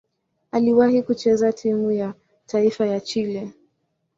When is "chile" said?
2.99-3.51